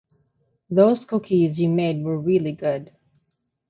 Those 0.71 1.05
cookies 1.05 1.59
you 1.61 1.69
made 1.69 2.03
were 2.03 2.17
really 2.19 2.53
good. 2.53 2.91